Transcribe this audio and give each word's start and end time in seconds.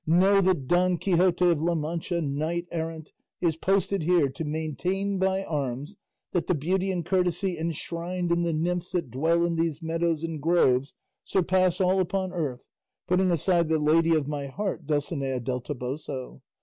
Know 0.07 0.41
that 0.41 0.65
Don 0.67 0.97
Quixote 0.97 1.45
of 1.51 1.61
La 1.61 1.75
Mancha, 1.75 2.21
knight 2.23 2.65
errant, 2.71 3.11
is 3.39 3.55
posted 3.55 4.01
here 4.01 4.29
to 4.29 4.43
maintain 4.43 5.19
by 5.19 5.43
arms 5.43 5.95
that 6.31 6.47
the 6.47 6.55
beauty 6.55 6.89
and 6.91 7.05
courtesy 7.05 7.55
enshrined 7.55 8.31
in 8.31 8.41
the 8.41 8.51
nymphs 8.51 8.93
that 8.93 9.11
dwell 9.11 9.45
in 9.45 9.57
these 9.57 9.83
meadows 9.83 10.23
and 10.23 10.41
groves 10.41 10.95
surpass 11.23 11.79
all 11.79 11.99
upon 11.99 12.33
earth, 12.33 12.67
putting 13.07 13.29
aside 13.29 13.69
the 13.69 13.77
lady 13.77 14.15
of 14.15 14.27
my 14.27 14.47
heart, 14.47 14.87
Dulcinea 14.87 15.39
del 15.39 15.61
Toboso. 15.61 16.41